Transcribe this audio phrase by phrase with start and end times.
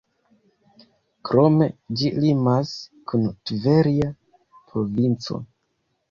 [1.29, 1.65] Krome,
[1.99, 2.71] ĝi limas
[3.11, 4.07] kun Tverja
[4.71, 5.39] provinco.